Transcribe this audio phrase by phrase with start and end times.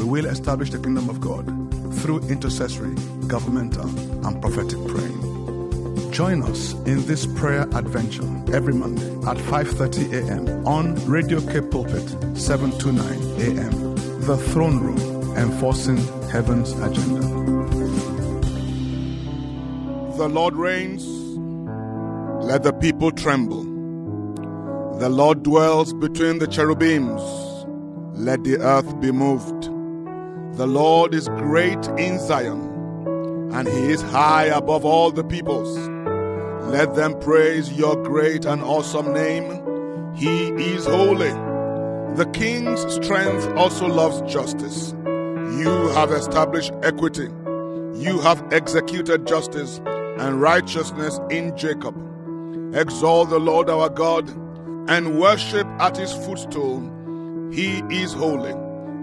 [0.00, 1.44] We will establish the kingdom of God
[1.96, 2.94] through intercessory,
[3.28, 3.86] governmental,
[4.26, 6.10] and prophetic praying.
[6.10, 10.66] Join us in this prayer adventure every Monday at 5:30 a.m.
[10.66, 13.94] on Radio K Pulpit 729 a.m.
[14.22, 15.98] The Throne Room, enforcing
[16.30, 17.20] heaven's agenda.
[20.16, 21.04] The Lord reigns.
[22.42, 23.64] Let the people tremble.
[24.98, 27.20] The Lord dwells between the cherubims.
[28.14, 29.68] Let the earth be moved.
[30.60, 35.74] The Lord is great in Zion, and he is high above all the peoples.
[36.68, 40.14] Let them praise your great and awesome name.
[40.14, 41.30] He is holy.
[42.14, 44.92] The king's strength also loves justice.
[45.06, 47.30] You have established equity.
[47.94, 51.96] You have executed justice and righteousness in Jacob.
[52.76, 54.28] Exalt the Lord our God
[54.90, 56.82] and worship at his footstool.
[57.50, 58.52] He is holy.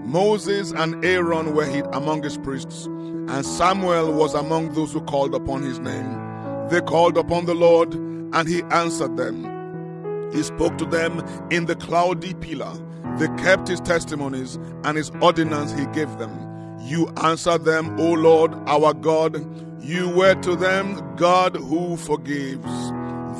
[0.08, 5.62] Moses and Aaron were among his priests, and Samuel was among those who called upon
[5.62, 6.68] his name.
[6.70, 10.32] They called upon the Lord, and he answered them.
[10.32, 11.20] He spoke to them
[11.50, 12.72] in the cloudy pillar.
[13.18, 16.32] They kept his testimonies and his ordinance he gave them.
[16.80, 19.44] You answered them, O Lord our God.
[19.84, 22.90] You were to them God who forgives.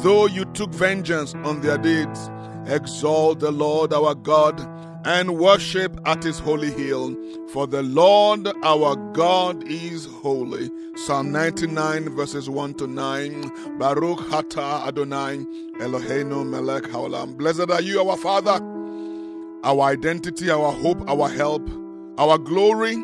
[0.03, 2.31] Though you took vengeance on their deeds,
[2.67, 4.61] exalt the Lord our God
[5.09, 7.17] and worship at his holy hill.
[7.49, 10.71] For the Lord our God is holy.
[10.97, 13.79] Psalm 99 verses 1 to 9.
[13.79, 15.47] Baruch Atah Adonai
[15.81, 17.39] Eloheinu Melech Haolam.
[17.39, 18.61] Blessed are you, our Father,
[19.65, 21.67] our identity, our hope, our help,
[22.19, 22.97] our glory,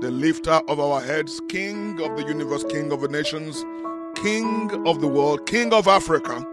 [0.00, 3.64] the lifter of our heads, King of the universe, King of the nations,
[4.16, 6.44] King of the world, King of Africa,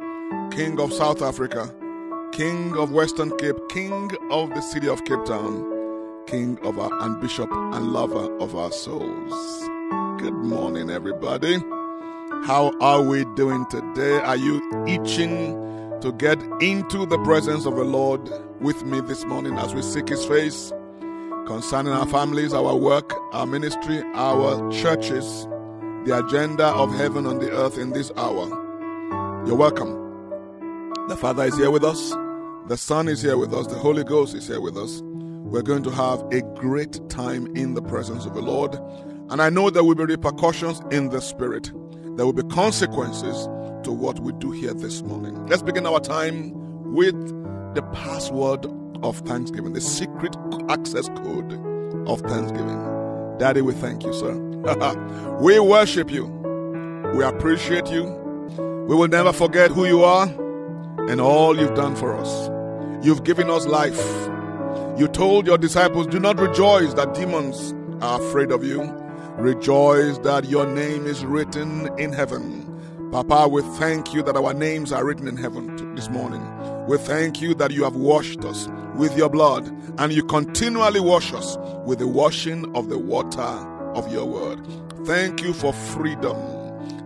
[0.52, 1.70] King of South Africa,
[2.36, 5.72] King of Western Cape, King of the city of Cape Town,
[6.28, 9.70] King of our and Bishop and lover of our souls.
[10.20, 11.60] Good morning, everybody.
[12.44, 14.18] How are we doing today?
[14.18, 15.54] Are you itching
[16.02, 18.30] to get into the presence of the Lord
[18.60, 20.74] with me this morning as we seek His face
[21.48, 25.46] concerning our families, our work, our ministry, our churches,
[26.04, 28.50] the agenda of heaven on the earth in this hour?
[29.48, 30.02] You're welcome.
[31.08, 32.14] The Father is here with us.
[32.68, 33.68] The Son is here with us.
[33.68, 35.00] The Holy Ghost is here with us.
[35.04, 38.74] We're going to have a great time in the presence of the Lord.
[39.30, 41.72] And I know there will be repercussions in the Spirit.
[42.18, 43.46] There will be consequences
[43.84, 45.46] to what we do here this morning.
[45.46, 46.54] Let's begin our time
[46.92, 47.16] with
[47.76, 48.66] the password
[49.04, 50.36] of thanksgiving, the secret
[50.68, 51.54] access code
[52.10, 52.80] of thanksgiving.
[53.38, 54.34] Daddy, we thank you, sir.
[55.40, 56.26] we worship you.
[57.14, 58.06] We appreciate you.
[58.88, 60.26] We will never forget who you are
[61.08, 62.50] and all you've done for us.
[63.02, 64.00] You've given us life.
[64.98, 68.82] You told your disciples, Do not rejoice that demons are afraid of you.
[69.38, 72.62] Rejoice that your name is written in heaven.
[73.12, 76.42] Papa, we thank you that our names are written in heaven this morning.
[76.88, 79.68] We thank you that you have washed us with your blood
[79.98, 84.66] and you continually wash us with the washing of the water of your word.
[85.06, 86.38] Thank you for freedom.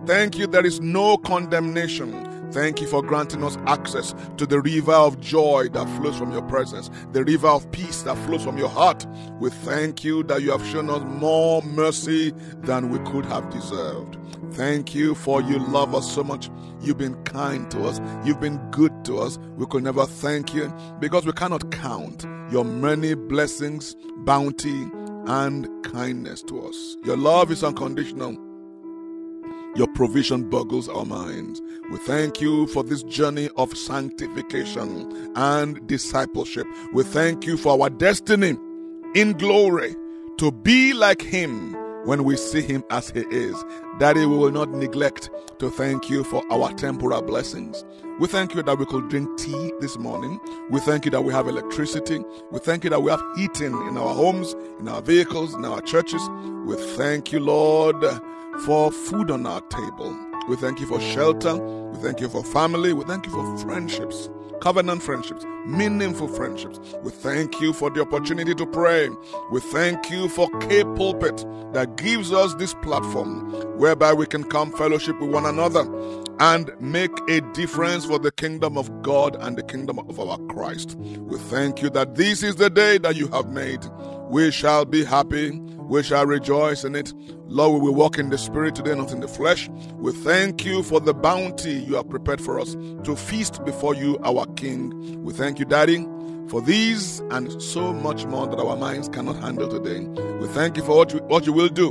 [0.06, 4.92] Thank you, there is no condemnation Thank you for granting us access to the river
[4.92, 8.68] of joy that flows from your presence, the river of peace that flows from your
[8.68, 9.06] heart.
[9.38, 14.18] We thank you that you have shown us more mercy than we could have deserved.
[14.52, 16.50] Thank you for you love us so much.
[16.80, 18.00] You've been kind to us.
[18.24, 19.38] You've been good to us.
[19.56, 23.94] We could never thank you because we cannot count your many blessings,
[24.24, 24.88] bounty,
[25.26, 26.96] and kindness to us.
[27.04, 28.32] Your love is unconditional.
[29.76, 31.62] Your provision boggles our minds.
[31.90, 36.66] We thank you for this journey of sanctification and discipleship.
[36.92, 38.56] We thank you for our destiny
[39.14, 39.96] in glory
[40.38, 41.74] to be like Him
[42.06, 43.64] when we see Him as He is.
[43.98, 47.84] Daddy, we will not neglect to thank you for our temporal blessings.
[48.18, 50.38] We thank you that we could drink tea this morning.
[50.70, 52.22] We thank you that we have electricity.
[52.50, 55.80] We thank you that we have heating in our homes, in our vehicles, in our
[55.82, 56.22] churches.
[56.66, 58.04] We thank you, Lord
[58.64, 60.29] for food on our table.
[60.50, 61.54] We thank you for shelter.
[61.54, 62.92] We thank you for family.
[62.92, 64.28] We thank you for friendships.
[64.60, 66.78] covenant friendships, meaningful friendships.
[67.02, 69.08] We thank you for the opportunity to pray.
[69.50, 74.72] We thank you for K Pulpit that gives us this platform whereby we can come
[74.72, 75.82] fellowship with one another
[76.40, 80.96] and make a difference for the kingdom of God and the kingdom of our Christ.
[80.98, 83.84] We thank you that this is the day that you have made.
[84.30, 85.58] We shall be happy.
[85.58, 87.12] We shall rejoice in it.
[87.48, 89.68] Lord, we will walk in the spirit today, not in the flesh.
[89.96, 94.20] We thank you for the bounty you have prepared for us to feast before you,
[94.22, 95.20] our King.
[95.24, 96.06] We thank you, Daddy,
[96.46, 100.04] for these and so much more that our minds cannot handle today.
[100.38, 101.90] We thank you for what you, what you will do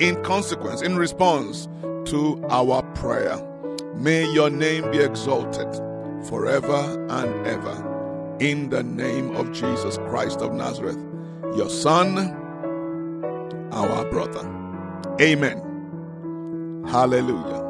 [0.00, 1.68] in consequence, in response
[2.06, 3.36] to our prayer.
[3.96, 5.74] May your name be exalted
[6.26, 8.36] forever and ever.
[8.40, 10.96] In the name of Jesus Christ of Nazareth,
[11.56, 12.18] your Son,
[13.72, 14.40] our brother.
[15.20, 15.62] Amen.
[16.88, 17.62] Hallelujah.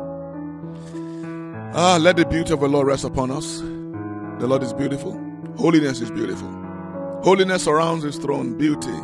[1.74, 3.60] Ah, let the beauty of the Lord rest upon us.
[3.60, 5.12] The Lord is beautiful.
[5.56, 6.48] Holiness is beautiful.
[7.22, 8.56] Holiness surrounds his throne.
[8.58, 8.94] Beauty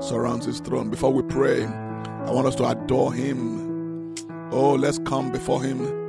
[0.00, 0.90] surrounds his throne.
[0.90, 4.14] Before we pray, I want us to adore him.
[4.50, 6.02] Oh, let's come before him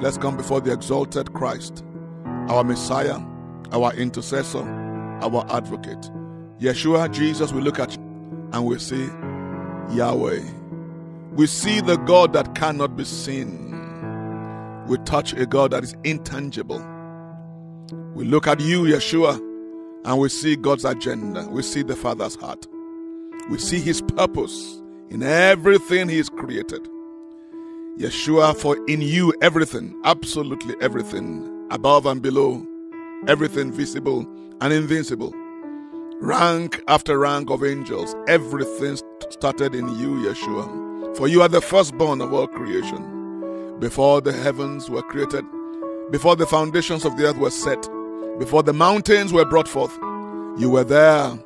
[0.00, 1.84] Let's come before the exalted Christ,
[2.24, 3.18] our Messiah,
[3.72, 6.08] our intercessor, our advocate.
[6.60, 8.02] Yeshua, Jesus, we look at you
[8.52, 9.08] and we see
[9.92, 10.42] Yahweh.
[11.32, 14.84] We see the God that cannot be seen.
[14.88, 16.84] We touch a God that is intangible.
[18.14, 19.36] We look at you, Yeshua,
[20.04, 21.46] and we see God's agenda.
[21.48, 22.66] We see the Father's heart.
[23.50, 26.88] We see His purpose in everything He has created.
[27.98, 32.66] Yeshua, for in you everything, absolutely everything, above and below,
[33.28, 34.26] everything visible
[34.60, 35.32] and invincible,
[36.20, 38.98] rank after rank of angels, everything
[39.30, 41.16] started in you, Yeshua.
[41.16, 43.78] For you are the firstborn of all creation.
[43.78, 45.44] Before the heavens were created,
[46.10, 47.88] before the foundations of the earth were set,
[48.38, 49.96] before the mountains were brought forth,
[50.58, 51.38] you were there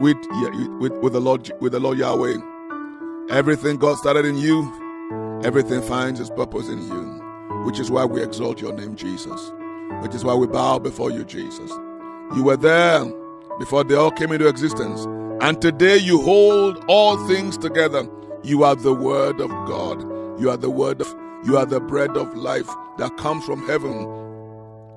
[0.00, 0.16] with,
[0.80, 2.36] with, with the Lord with the Lord Yahweh.
[3.30, 4.62] Everything God started in you
[5.44, 9.52] Everything finds its purpose in you, which is why we exalt your name, Jesus,
[10.00, 11.70] which is why we bow before you, Jesus.
[12.34, 13.04] You were there
[13.58, 15.04] before they all came into existence,
[15.42, 18.08] and today you hold all things together.
[18.42, 20.00] You are the Word of God.
[20.40, 21.14] You are the Word of,
[21.44, 22.68] you are the bread of life
[22.98, 24.00] that comes from heaven.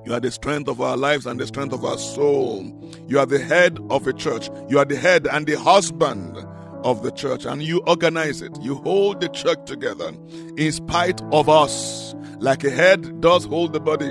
[0.06, 2.64] You are the strength of our lives and the strength of our soul.
[3.06, 4.48] You are the head of a church.
[4.68, 6.38] You are the head and the husband
[6.84, 8.56] of the church and you organize it.
[8.62, 10.14] You hold the church together
[10.56, 14.10] in spite of us, like a head does hold the body.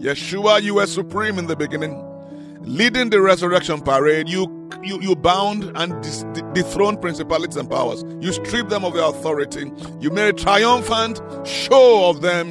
[0.00, 2.04] Yeshua, you were supreme in the beginning.
[2.68, 5.92] Leading the resurrection parade, you you, you bound and
[6.54, 8.04] dethroned principalities and powers.
[8.20, 9.72] You stripped them of their authority.
[9.98, 12.50] You made a triumphant show of them.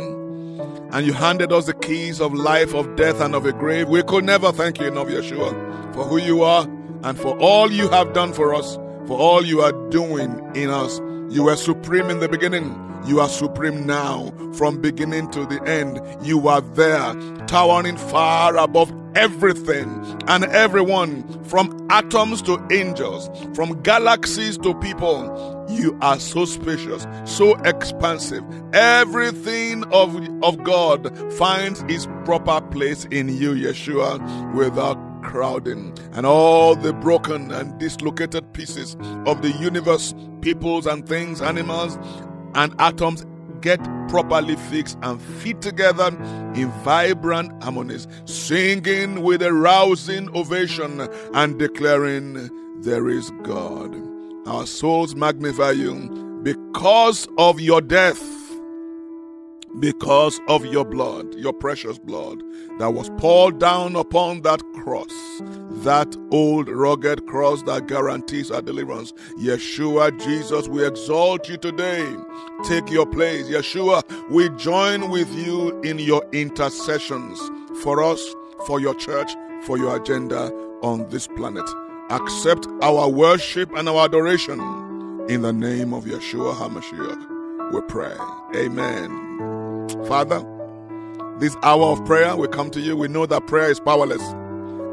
[0.91, 3.87] And you handed us the keys of life, of death, and of a grave.
[3.87, 6.63] We could never thank you enough, Yeshua, for who you are
[7.03, 8.77] and for all you have done for us
[9.07, 10.99] for all you are doing in us.
[11.29, 12.75] You were supreme in the beginning.
[13.05, 14.33] You are supreme now.
[14.53, 17.13] From beginning to the end, you are there,
[17.47, 19.89] towering far above everything
[20.27, 25.65] and everyone, from atoms to angels, from galaxies to people.
[25.69, 28.43] You are so spacious, so expansive.
[28.73, 36.75] Everything of, of God finds its proper place in you, Yeshua, without crowding, and all
[36.75, 41.97] the broken and dislocated pieces of the universe, peoples and things, animals
[42.53, 43.25] and atoms
[43.61, 46.07] get properly fixed and fit together
[46.55, 52.49] in vibrant harmonies, singing with a rousing ovation and declaring,
[52.81, 53.95] There is God.
[54.47, 58.21] Our souls magnify you because of your death
[59.79, 62.41] because of your blood, your precious blood
[62.79, 65.11] that was poured down upon that cross,
[65.83, 69.13] that old rugged cross that guarantees our deliverance.
[69.39, 72.15] Yeshua, Jesus, we exalt you today.
[72.63, 73.47] Take your place.
[73.47, 77.39] Yeshua, we join with you in your intercessions
[77.83, 79.31] for us, for your church,
[79.65, 81.67] for your agenda on this planet.
[82.09, 84.59] Accept our worship and our adoration.
[85.29, 88.15] In the name of Yeshua HaMashiach, we pray.
[88.55, 89.87] Amen.
[90.07, 90.43] Father,
[91.39, 92.95] this hour of prayer, we come to you.
[92.95, 94.23] We know that prayer is powerless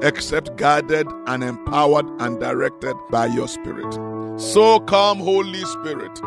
[0.04, 3.92] except guided and empowered and directed by your Spirit.
[4.38, 6.20] So come, Holy Spirit.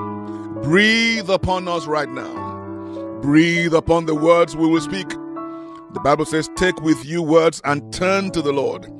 [0.64, 3.20] Breathe upon us right now.
[3.22, 5.10] Breathe upon the words we will speak.
[5.10, 8.92] The Bible says, Take with you words and turn to the Lord.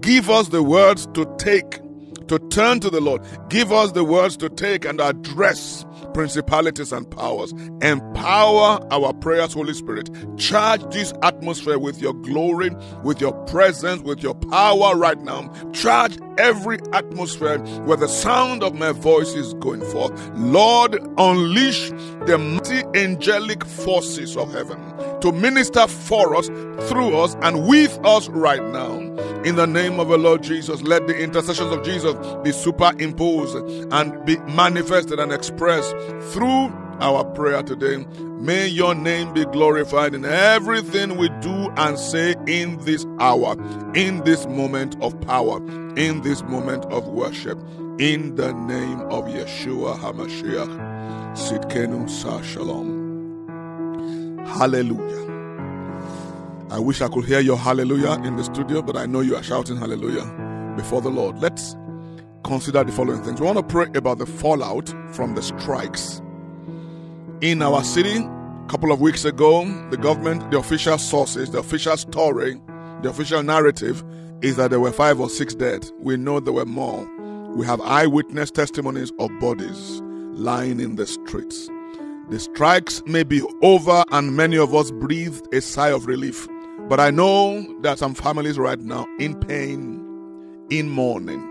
[0.00, 1.80] Give us the words to take,
[2.28, 3.22] to turn to the Lord.
[3.48, 7.52] Give us the words to take and address principalities and powers.
[7.80, 10.10] Empower our prayers, Holy Spirit.
[10.36, 12.70] Charge this atmosphere with your glory,
[13.02, 15.52] with your presence, with your power right now.
[15.72, 20.12] Charge every atmosphere where the sound of my voice is going forth.
[20.36, 21.90] Lord, unleash
[22.26, 24.80] the mighty angelic forces of heaven
[25.22, 26.48] to minister for us,
[26.88, 28.98] through us, and with us right now.
[29.44, 32.14] In the name of the Lord Jesus, let the intercessions of Jesus
[32.44, 33.56] be superimposed
[33.92, 35.96] and be manifested and expressed
[36.32, 38.06] through our prayer today.
[38.38, 43.56] May your name be glorified in everything we do and say in this hour,
[43.94, 45.58] in this moment of power,
[45.96, 47.58] in this moment of worship.
[47.98, 51.36] In the name of Yeshua HaMashiach.
[51.36, 53.01] Tsidkenu Sar Shalom.
[54.46, 55.22] Hallelujah.
[56.70, 59.42] I wish I could hear your hallelujah in the studio, but I know you are
[59.42, 60.24] shouting hallelujah
[60.76, 61.38] before the Lord.
[61.38, 61.76] Let's
[62.44, 63.40] consider the following things.
[63.40, 66.22] We want to pray about the fallout from the strikes
[67.40, 68.18] in our city.
[68.18, 72.60] A couple of weeks ago, the government, the official sources, the official story,
[73.02, 74.02] the official narrative
[74.40, 75.88] is that there were five or six dead.
[75.98, 77.06] We know there were more.
[77.54, 80.00] We have eyewitness testimonies of bodies
[80.32, 81.68] lying in the streets.
[82.32, 86.48] The strikes may be over, and many of us breathed a sigh of relief.
[86.88, 90.02] But I know that some families right now in pain,
[90.70, 91.46] in mourning.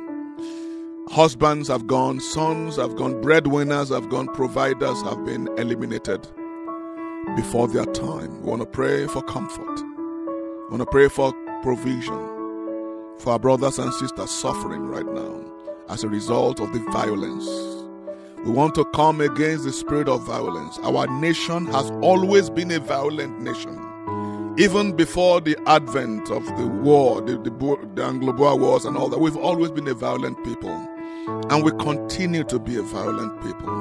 [1.07, 6.27] Husbands have gone, sons have gone, breadwinners have gone, providers have been eliminated
[7.35, 8.41] before their time.
[8.41, 9.79] We want to pray for comfort.
[9.81, 12.27] We want to pray for provision
[13.19, 15.45] for our brothers and sisters suffering right now
[15.89, 17.80] as a result of the violence.
[18.43, 20.79] We want to come against the spirit of violence.
[20.83, 23.79] Our nation has always been a violent nation.
[24.57, 27.51] Even before the advent of the war, the, the,
[27.93, 30.71] the Anglo-Boer wars and all that, we've always been a violent people.
[31.51, 33.71] And we continue to be a violent people.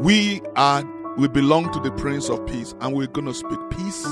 [0.00, 0.84] We are
[1.16, 4.06] we belong to the Prince of Peace, and we're gonna speak peace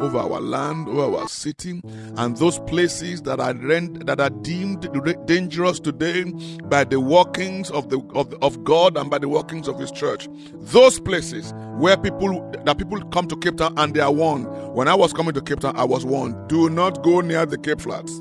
[0.00, 1.80] over our land, over our city,
[2.16, 4.88] and those places that are rent, that are deemed
[5.26, 6.24] dangerous today
[6.64, 10.28] by the workings of the of, of God and by the workings of His church.
[10.54, 14.46] Those places where people that people come to Cape Town and they are warned.
[14.74, 17.58] When I was coming to Cape Town, I was warned: do not go near the
[17.58, 18.20] Cape Flats.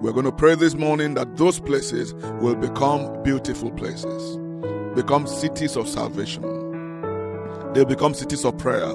[0.00, 4.38] We're going to pray this morning that those places will become beautiful places,
[4.94, 6.42] become cities of salvation.
[7.72, 8.90] They'll become cities of prayer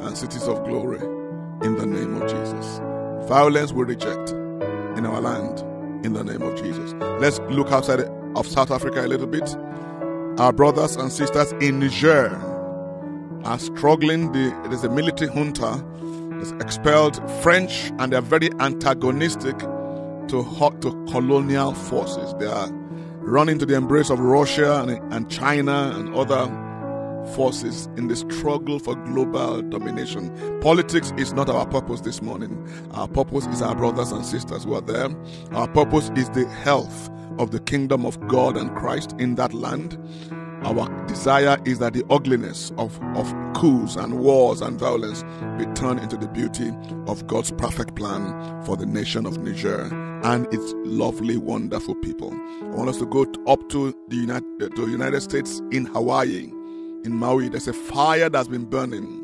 [0.00, 1.21] and cities of glory
[1.64, 2.80] in the name of Jesus.
[3.28, 5.60] Violence we reject in our land
[6.04, 6.92] in the name of Jesus.
[7.20, 8.00] Let's look outside
[8.34, 9.54] of South Africa a little bit.
[10.40, 12.34] Our brothers and sisters in Niger
[13.44, 14.32] are struggling.
[14.32, 15.84] The, there's a military junta
[16.32, 20.44] that's expelled French and they're very antagonistic to,
[20.80, 22.34] to colonial forces.
[22.38, 22.68] They are
[23.20, 26.46] running to the embrace of Russia and, and China and other
[27.34, 30.30] forces in the struggle for global domination.
[30.60, 32.68] Politics is not our purpose this morning.
[32.92, 35.08] Our purpose is our brothers and sisters who are there.
[35.52, 39.98] Our purpose is the health of the kingdom of God and Christ in that land.
[40.64, 45.24] Our desire is that the ugliness of, of coups and wars and violence
[45.58, 46.72] be turned into the beauty
[47.08, 49.90] of God's perfect plan for the nation of Niger
[50.22, 52.32] and its lovely, wonderful people.
[52.62, 56.52] I want us to go up to the United, to United States in Hawaii
[57.04, 59.20] in Maui, there's a fire that's been burning.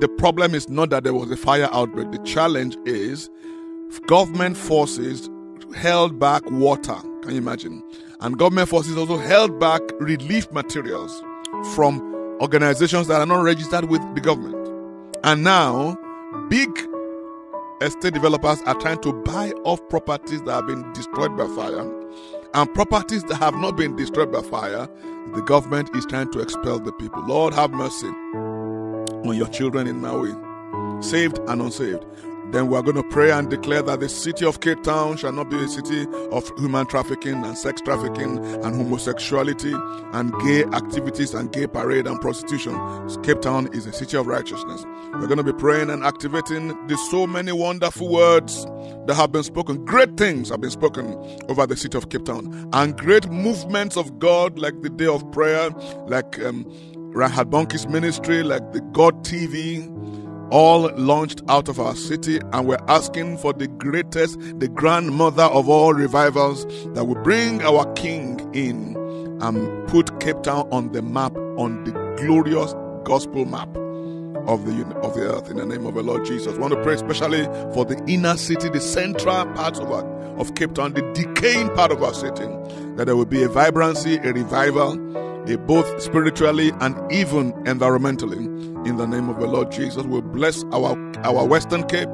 [0.00, 2.10] The problem is not that there was a fire outbreak.
[2.10, 3.30] The challenge is
[4.06, 5.30] government forces
[5.76, 6.96] held back water.
[7.22, 7.82] Can you imagine?
[8.20, 11.22] And government forces also held back relief materials
[11.74, 12.00] from
[12.40, 14.56] organizations that are not registered with the government.
[15.22, 15.96] And now,
[16.48, 16.70] big
[17.80, 22.03] estate developers are trying to buy off properties that have been destroyed by fire
[22.54, 24.88] and properties that have not been destroyed by fire,
[25.34, 27.22] the government is trying to expel the people.
[27.26, 30.32] Lord, have mercy on your children in Maui,
[31.02, 32.04] saved and unsaved.
[32.54, 35.32] Then we are going to pray and declare that the city of Cape Town shall
[35.32, 39.74] not be a city of human trafficking and sex trafficking and homosexuality
[40.12, 42.74] and gay activities and gay parade and prostitution.
[43.24, 44.84] Cape Town is a city of righteousness.
[45.14, 48.64] We're going to be praying and activating the so many wonderful words
[49.06, 49.84] that have been spoken.
[49.84, 51.12] Great things have been spoken
[51.48, 55.28] over the city of Cape Town and great movements of God like the day of
[55.32, 55.70] prayer,
[56.06, 56.64] like um,
[57.14, 59.90] Reinhard Bonnke's ministry, like the God TV
[60.54, 65.68] all launched out of our city, and we're asking for the greatest, the grandmother of
[65.68, 68.96] all revivals that will bring our King in
[69.42, 73.68] and put Cape Town on the map, on the glorious gospel map
[74.46, 76.54] of the of the earth in the name of the Lord Jesus.
[76.54, 80.04] I want to pray especially for the inner city, the central parts of our,
[80.38, 82.46] of Cape Town, the decaying part of our city,
[82.94, 84.92] that there will be a vibrancy, a revival,
[85.66, 88.46] both spiritually and even environmentally.
[88.86, 92.08] In the name of the Lord Jesus, we bless our, our Western Cape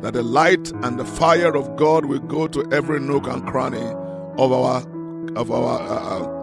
[0.00, 3.86] that the light and the fire of God will go to every nook and cranny
[4.36, 4.82] of our
[5.36, 6.42] of our uh,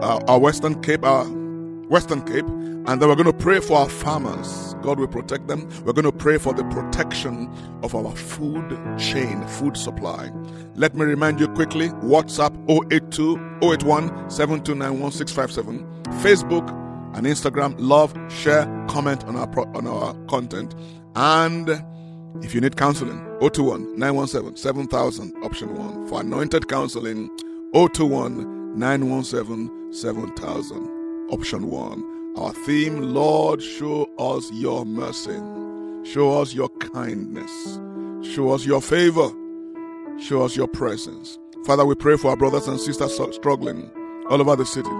[0.00, 3.88] uh, our Western Cape, our Western Cape, and then we're going to pray for our
[3.88, 4.63] farmers.
[4.84, 5.66] God will protect them.
[5.84, 7.50] We're going to pray for the protection
[7.82, 10.30] of our food chain, food supply.
[10.74, 12.52] Let me remind you quickly WhatsApp
[12.92, 16.68] 082 081 7291 657, Facebook
[17.16, 17.74] and Instagram.
[17.78, 20.74] Love, share, comment on our, pro- on our content.
[21.16, 21.70] And
[22.44, 26.08] if you need counseling, 021 917 7000, option 1.
[26.08, 27.30] For anointed counseling,
[27.72, 32.13] 021 917 7000, option 1.
[32.36, 35.36] Our theme, Lord, show us your mercy,
[36.10, 37.78] show us your kindness,
[38.34, 39.30] show us your favor,
[40.20, 41.38] show us your presence.
[41.64, 43.88] Father, we pray for our brothers and sisters struggling
[44.28, 44.90] all over the city,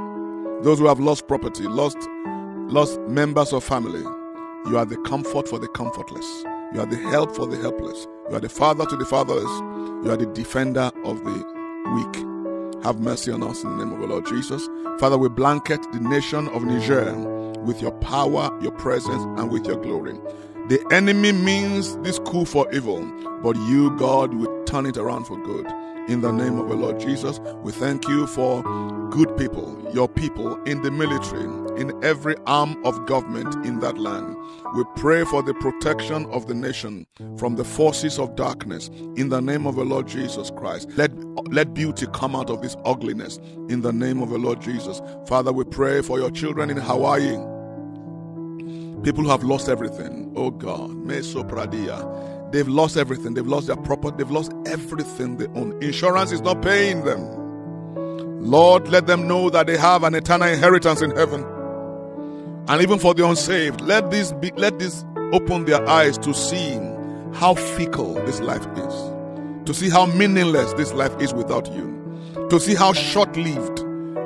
[0.63, 1.99] those who have lost property, lost,
[2.69, 4.03] lost members of family.
[4.71, 6.45] You are the comfort for the comfortless.
[6.73, 8.07] You are the help for the helpless.
[8.31, 9.51] You are the father to the fatherless.
[10.05, 11.45] You are the defender of the
[11.95, 12.34] weak.
[12.85, 14.69] Have mercy on us in the name of the Lord Jesus.
[15.01, 17.15] Father, we blanket the nation of Niger
[17.65, 20.13] with your power, your presence, and with your glory.
[20.69, 23.01] The enemy means this coup for evil,
[23.43, 25.67] but you, God, will turn it around for good.
[26.09, 28.63] In the name of the Lord Jesus, we thank you for
[29.09, 31.45] good people, your people in the military,
[31.77, 34.37] in every arm of government in that land.
[34.75, 39.41] We pray for the protection of the nation from the forces of darkness in the
[39.41, 40.89] name of the Lord Jesus Christ.
[40.97, 41.13] Let,
[41.53, 43.39] let beauty come out of this ugliness
[43.69, 45.01] in the name of the Lord Jesus.
[45.27, 47.37] Father, we pray for your children in Hawaii.
[49.03, 50.33] People who have lost everything.
[50.37, 52.53] Oh God, Meso Pradia.
[52.53, 53.35] They've lost everything.
[53.35, 54.17] They've lost their property.
[54.19, 55.83] They've lost everything they own.
[55.83, 57.21] Insurance is not paying them.
[58.41, 61.45] Lord, let them know that they have an eternal inheritance in heaven.
[62.67, 66.79] And even for the unsaved, let this be, let this open their eyes to see
[67.35, 68.95] how fickle this life is,
[69.67, 71.93] to see how meaningless this life is without you,
[72.49, 73.79] to see how short-lived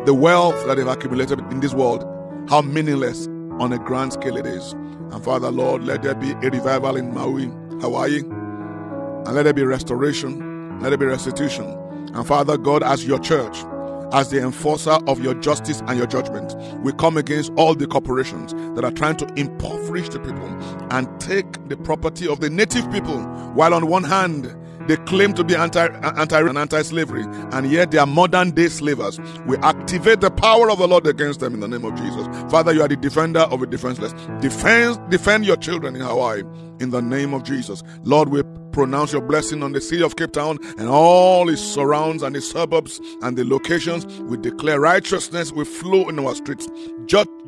[0.07, 2.05] the wealth that they've accumulated in this world,
[2.49, 3.27] how meaningless
[3.59, 4.73] on a grand scale it is.
[4.73, 7.47] And Father, Lord, let there be a revival in Maui,
[7.81, 11.67] Hawaii, and let there be restoration, let there be restitution.
[12.15, 13.59] And Father God, as your church,
[14.13, 18.55] as the enforcer of your justice and your judgment, we come against all the corporations
[18.75, 20.49] that are trying to impoverish the people
[20.91, 23.19] and take the property of the native people,
[23.55, 24.55] while on one hand,
[24.87, 29.21] they claim to be anti, anti and anti-slavery, and yet they are modern day slavers.
[29.45, 32.27] We activate the power of the Lord against them in the name of Jesus.
[32.51, 34.15] Father, you are the defender of the defenseless.
[34.41, 36.43] Defend, defend your children in Hawaii
[36.81, 37.83] in the name of Jesus.
[38.03, 38.43] Lord, we
[38.79, 42.49] pronounce your blessing on the city of Cape Town and all its surrounds and its
[42.49, 44.07] suburbs and the locations.
[44.21, 46.69] We declare righteousness will flow in our streets.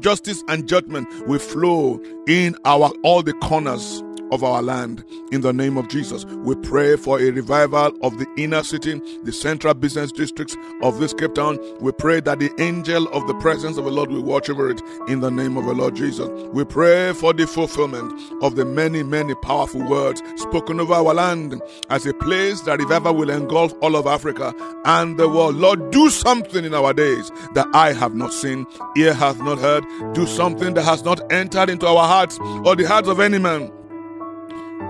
[0.00, 5.04] justice and judgment will flow in our all the corners of our land.
[5.32, 9.32] In the name of Jesus, we pray for a revival of the inner city, the
[9.32, 11.58] central business districts of this Cape Town.
[11.80, 14.80] We pray that the angel of the presence of the Lord will watch over it
[15.08, 16.28] in the name of the Lord Jesus.
[16.52, 18.12] We pray for the fulfillment
[18.42, 23.14] of the many, many powerful words spoken over our land as a place that revival
[23.14, 25.56] will engulf all of Africa and the world.
[25.56, 28.66] Lord, do something in our days that eye have not seen,
[28.96, 29.84] ear hath not heard.
[30.14, 33.70] Do something that has not entered into our hearts or the hearts of any man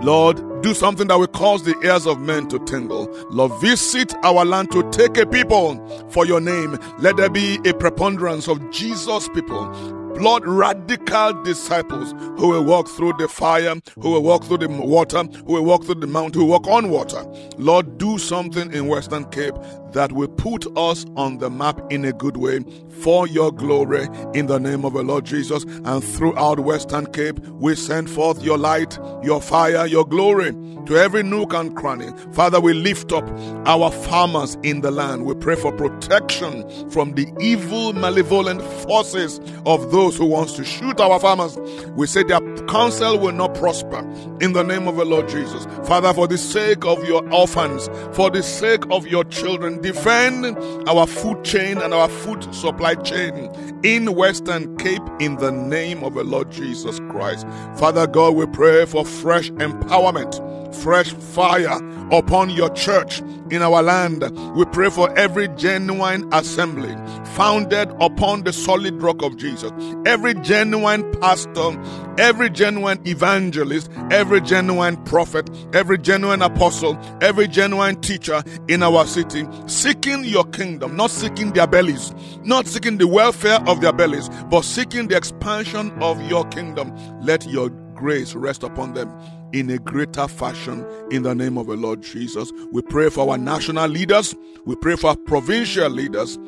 [0.02, 3.06] Lord, do something that will cause the ears of men to tingle.
[3.30, 6.78] Lord, visit our land to take a people for your name.
[6.98, 13.14] Let there be a preponderance of Jesus people Lord, radical disciples who will walk through
[13.14, 16.46] the fire, who will walk through the water, who will walk through the mountain, who
[16.46, 17.24] will walk on water.
[17.56, 19.54] Lord, do something in Western Cape
[19.92, 22.60] that will put us on the map in a good way
[23.00, 25.64] for your glory in the name of the Lord Jesus.
[25.84, 30.52] And throughout Western Cape, we send forth your light, your fire, your glory
[30.86, 32.08] to every nook and cranny.
[32.32, 33.28] Father, we lift up
[33.66, 35.24] our farmers in the land.
[35.24, 41.00] We pray for protection from the evil, malevolent forces of those who wants to shoot
[41.00, 41.56] our farmers.
[41.94, 43.98] We say their counsel will not prosper
[44.40, 45.66] in the name of the Lord Jesus.
[45.86, 50.56] Father, for the sake of your orphans, for the sake of your children, defend
[50.88, 53.50] our food chain and our food supply chain
[53.82, 57.46] in Western Cape in the name of the Lord Jesus Christ.
[57.76, 61.78] Father God, we pray for fresh empowerment fresh fire
[62.10, 64.22] upon your church in our land.
[64.56, 66.94] We pray for every genuine assembly,
[67.34, 69.72] founded upon the solid rock of Jesus.
[70.06, 71.76] Every genuine pastor,
[72.18, 79.46] every genuine evangelist, every genuine prophet, every genuine apostle, every genuine teacher in our city,
[79.66, 84.62] seeking your kingdom, not seeking their bellies, not seeking the welfare of their bellies, but
[84.62, 86.92] seeking the expansion of your kingdom.
[87.20, 89.12] Let your grace rest upon them
[89.52, 92.50] in a greater fashion in the name of the Lord Jesus.
[92.72, 94.34] We pray for our national leaders.
[94.64, 96.38] We pray for our provincial leaders.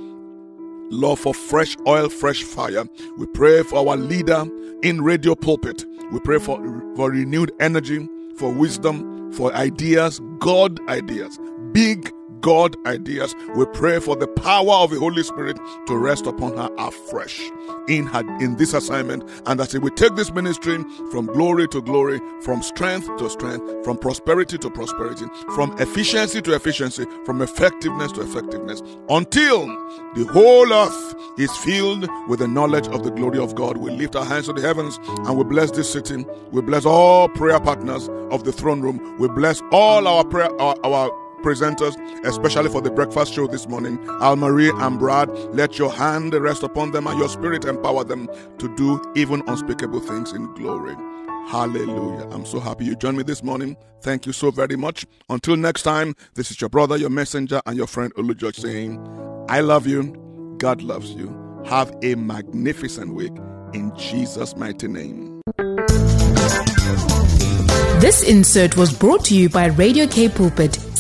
[0.91, 2.85] Lord, for fresh oil, fresh fire.
[3.19, 4.47] We pray for our leader
[4.83, 5.85] in radio pulpit.
[6.11, 6.59] We pray for,
[6.97, 11.39] for renewed energy, for wisdom, for ideas, God ideas,
[11.73, 12.11] big
[12.43, 13.35] God ideas.
[13.55, 17.41] We pray for the power of the Holy Spirit to rest upon her afresh
[17.89, 21.81] in her in this assignment, and that she will take this ministry from glory to
[21.81, 25.25] glory, from strength to strength, from prosperity to prosperity,
[25.55, 29.67] from efficiency to efficiency, from effectiveness to effectiveness, until
[30.15, 33.79] the whole earth is filled with the knowledge of the glory of God.
[33.79, 36.27] We lift our hands to the heavens and we bless this city.
[36.51, 39.17] We bless all prayer partners of the throne room.
[39.19, 43.99] We bless all our prayer our, our presenters, especially for the breakfast show this morning.
[44.21, 48.29] Al Marie and Brad, let your hand rest upon them and your spirit empower them
[48.59, 50.95] to do even unspeakable things in glory.
[51.49, 52.29] Hallelujah.
[52.31, 53.77] I'm so happy you joined me this morning.
[54.01, 55.05] Thank you so very much.
[55.29, 58.99] Until next time, this is your brother, your messenger, and your friend Olu George saying,
[59.49, 60.17] I love you.
[60.59, 61.37] God loves you.
[61.67, 63.33] Have a magnificent week
[63.75, 65.41] in Jesus' mighty name.
[68.01, 70.77] This insert was brought to you by Radio K Pulpit,